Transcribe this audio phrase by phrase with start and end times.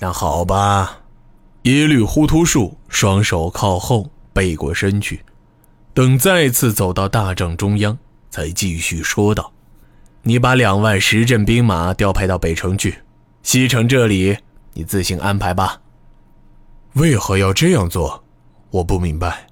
[0.00, 1.02] 那好吧。
[1.64, 5.20] 耶律忽突术双手靠后，背过身去，
[5.92, 7.98] 等再次走到大帐中央，
[8.30, 9.52] 才继续说道
[10.24, 13.00] ：“你把两万十镇兵马调派到北城去，
[13.42, 14.38] 西城这里
[14.72, 15.82] 你自行安排吧。”
[16.94, 18.24] 为何要这样做？
[18.70, 19.46] 我不明白。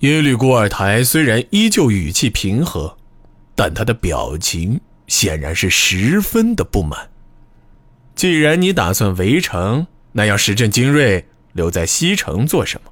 [0.00, 2.96] 耶律古尔台虽然依旧语气平和，
[3.54, 7.10] 但他的表情显然是十分的不满。
[8.16, 12.90] 既然你打算围城，那要石镇精锐留在西城做什么？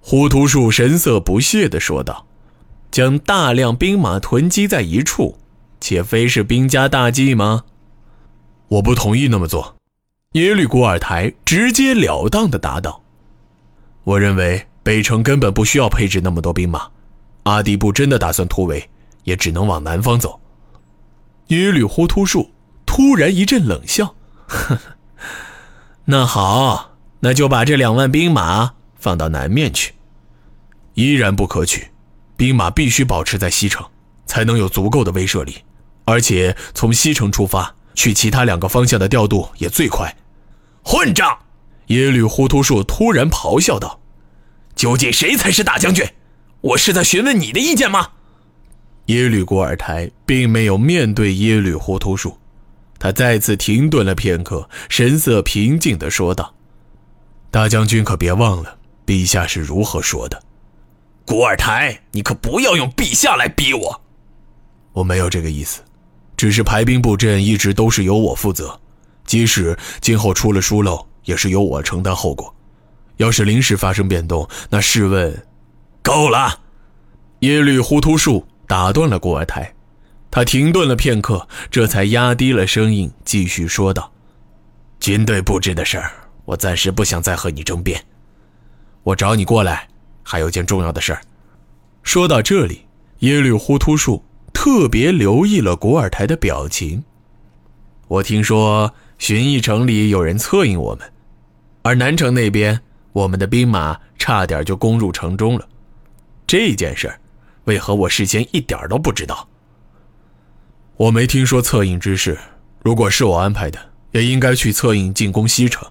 [0.00, 2.26] 胡图树神色不屑地说道
[2.90, 5.38] ：“将大量兵马囤积在一处，
[5.78, 7.64] 且非是兵家大忌吗？”
[8.68, 9.76] 我不同意那么做。
[10.32, 13.02] 耶律古尔台直截了当地答道
[14.04, 16.88] ：“我认为北城根本不需要配置那么多兵马。
[17.42, 18.88] 阿迪布真的打算突围，
[19.24, 20.40] 也只能往南方走。”
[21.48, 22.50] 耶律忽突树
[22.86, 24.14] 突然一阵冷笑。
[24.46, 24.80] 呵呵，
[26.04, 29.94] 那好，那就把这两万兵马放到南面去。
[30.94, 31.90] 依然不可取，
[32.36, 33.84] 兵马必须保持在西城，
[34.24, 35.56] 才能有足够的威慑力。
[36.04, 40.16] 而且从西城出发去其他两个方向的调度也最快。
[40.82, 41.38] 混账！
[41.88, 44.00] 耶律忽突树突然咆哮道
[44.74, 46.04] ：“究竟谁才是大将军？
[46.60, 48.08] 我是在询问你的意见吗？”
[49.06, 52.38] 耶律古尔台并没有面对耶律忽突树。
[52.98, 56.54] 他再次停顿了片刻，神色平静地说道
[57.50, 60.42] ：“大将军可别忘了，陛下是如何说的。
[61.24, 64.00] 古尔台，你可不要用陛下来逼我。
[64.92, 65.82] 我没有这个意思，
[66.36, 68.80] 只是排兵布阵一直都是由我负责，
[69.24, 72.54] 即使今后出了疏漏，也是由我承担后果。
[73.16, 75.46] 要是临时发生变动，那试问……
[76.02, 76.60] 够了！”
[77.40, 79.70] 耶律忽突术打断了古尔台。
[80.36, 84.12] 他停顿了片刻，这才压低了声音继续说道
[85.00, 86.12] ：“军队布置的事儿，
[86.44, 88.04] 我暂时不想再和你争辩。
[89.02, 89.88] 我找你过来，
[90.22, 91.22] 还有件重要的事儿。”
[92.04, 92.84] 说到这里，
[93.20, 97.02] 耶律忽突树特别留意了古尔台的表情。
[98.06, 101.10] 我听说寻邑城里有人策应我们，
[101.80, 102.78] 而南城那边，
[103.14, 105.66] 我们的兵马差点就攻入城中了。
[106.46, 107.18] 这件事儿，
[107.64, 109.48] 为何我事先一点都不知道？
[110.96, 112.38] 我没听说策应之事，
[112.82, 113.78] 如果是我安排的，
[114.12, 115.86] 也应该去策应进攻西城。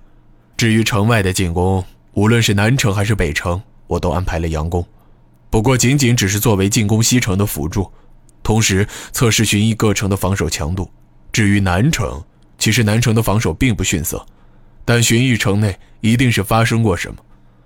[0.58, 4.84] 至于城外的进攻，无论是南城还是北城，我都安排了佯攻。
[5.52, 7.92] 不过仅仅只是作为进攻西城的辅助，
[8.42, 10.90] 同时测试巡弋各城的防守强度。
[11.32, 12.24] 至于南城，
[12.58, 14.26] 其实南城的防守并不逊色，
[14.84, 17.18] 但巡弋城内一定是发生过什么。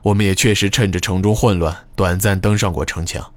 [0.01, 3.31] 我们也确实趁着城中混乱，短暂登上过城墙。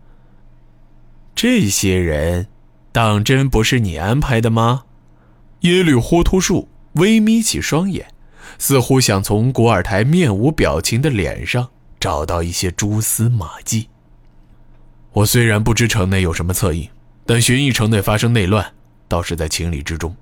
[1.36, 2.48] 这些人。
[2.92, 4.84] 当真不是你安排的吗？
[5.60, 8.06] 耶律忽突树微眯起双眼，
[8.58, 13.88] 似乎想从古尔台面无表情的脸上找到一些蛛丝马迹。
[15.12, 16.86] 我虽然不知城内有什么策应，
[17.24, 18.72] 但寻弋城内发生内乱，
[19.08, 20.14] 倒是在情理之中。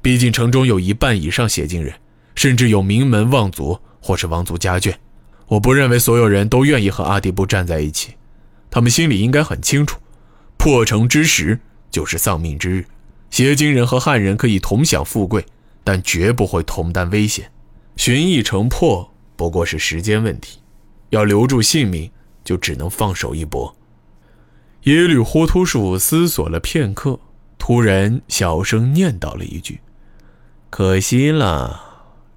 [0.00, 1.94] 毕竟城中有一半以上写进人，
[2.34, 4.94] 甚至有名门望族或是王族家眷。
[5.48, 8.14] 我不认为所有人都愿意和阿迪布站在一起，
[8.70, 9.98] 他们心里应该很清楚，
[10.56, 11.60] 破城之时。
[11.90, 12.84] 就是丧命之日，
[13.30, 15.44] 邪金人和汉人可以同享富贵，
[15.82, 17.50] 但绝不会同担危险。
[17.96, 20.60] 寻弋城破不过是时间问题，
[21.10, 22.10] 要留住性命，
[22.44, 23.74] 就只能放手一搏。
[24.84, 27.18] 耶律忽突术思索了片刻，
[27.58, 29.80] 突然小声念叨了一句
[30.70, 31.80] ：“可惜了，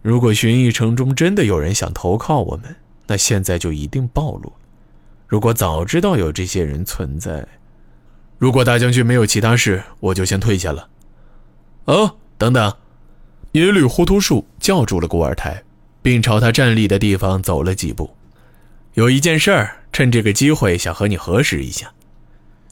[0.01, 2.75] 如果寻弋城中真的有人想投靠我们，
[3.07, 4.51] 那现在就一定暴露。
[5.27, 7.47] 如果早知道有这些人存在……”
[8.41, 10.89] 如果大将军没有其他事，我就先退下了。
[11.85, 12.75] 哦，等等！
[13.51, 15.63] 耶律忽突树叫住了古尔台，
[16.01, 18.17] 并朝他站立的地方走了几步。
[18.95, 21.93] 有一件事儿，趁这个机会想和你核实一下。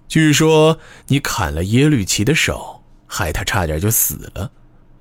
[0.08, 4.52] 据说你砍了耶律齐的手，害他差点就死了。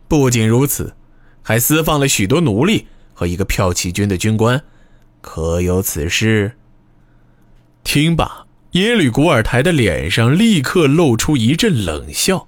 [0.06, 0.94] 不仅如此，
[1.40, 4.62] 还私放了许多奴隶和一个骠骑军的军官，
[5.22, 6.58] 可有此事？
[7.82, 8.47] 听罢。
[8.72, 12.46] 耶律古尔台的脸上立刻露出一阵冷笑，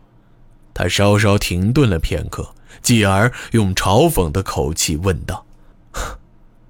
[0.74, 5.46] 他稍稍停顿了片刻，继而用嘲讽的口气问道：“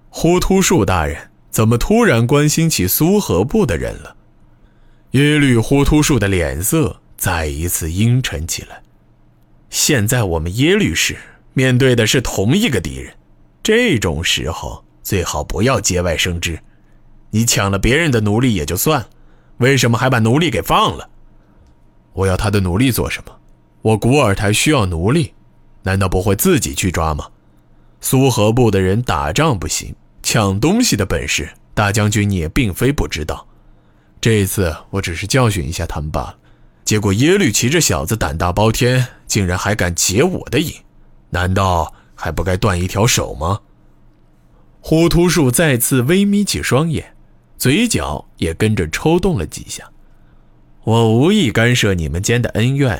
[0.08, 4.16] 忽突树大人，怎么突然关心起苏合部的人了？”
[5.12, 8.80] 耶律忽突树的脸色再一次阴沉起来。
[9.68, 11.16] 现在我们耶律氏
[11.54, 13.14] 面对的是同一个敌人，
[13.64, 16.60] 这种时候最好不要节外生枝。
[17.30, 19.08] 你抢了别人的奴隶也就算了。
[19.60, 21.10] 为什么还把奴隶给放了？
[22.14, 23.36] 我要他的奴隶做什么？
[23.82, 25.34] 我古尔台需要奴隶，
[25.82, 27.26] 难道不会自己去抓吗？
[28.00, 33.46] 苏河部的人打仗不行，抢东西的本事，大将军你也并非不知道。
[34.18, 36.36] 这一次我只是教训一下他们罢了。
[36.82, 40.72] 结果耶律齐这小子胆大包天，竟然还敢劫我的营，
[41.28, 43.60] 难道还不该断一条手吗？
[44.80, 47.14] 呼图树再次微眯起双眼，
[47.60, 49.84] 嘴角也跟着抽动了几下。
[50.84, 52.98] 我无意干涉你们间的恩怨，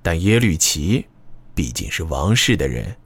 [0.00, 1.04] 但耶律齐
[1.54, 2.96] 毕竟是王室的人。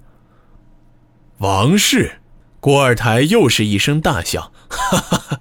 [1.39, 2.21] 王室，
[2.61, 5.41] 郭二台又是一声大笑，哈哈哈，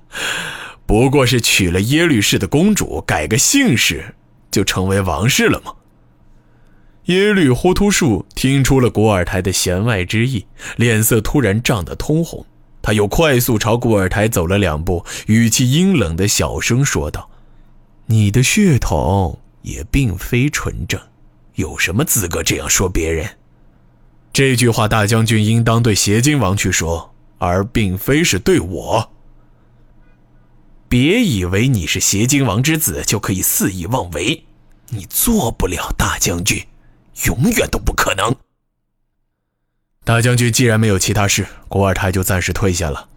[0.88, 4.16] 不过是娶了耶律氏的公主，改个姓氏，
[4.50, 5.76] 就成为王室了吗？
[7.06, 10.48] 耶律呼图术听出了郭二台的弦外之意，
[10.78, 12.44] 脸色突然涨得通红，
[12.88, 17.30] 他又快速朝顾尔台走了两步，语气阴冷的小声说道
[18.08, 20.98] ：“你的血统也并非纯正，
[21.56, 23.30] 有什么资格这样说别人？”
[24.32, 29.12] 这句话，大将军应当对邪金王去说，而并非是对我。
[30.88, 34.46] 别以为你是邪金王之子就可以肆意妄为，
[34.92, 36.66] 你做不了大将军，
[37.26, 38.34] 永远都不可能。
[40.08, 43.10] 大将军既然没有其他事，古尔台就暂时退下了。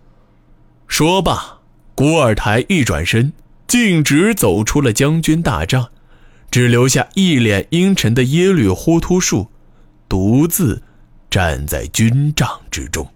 [0.88, 1.60] 说罢，
[1.94, 3.32] 古尔台一转身，
[3.68, 5.90] 径直走出了将军大帐，
[6.50, 9.52] 只留下一脸阴沉的耶律忽图术，
[10.08, 10.82] 独自。
[11.30, 13.08] 站在军帐之中。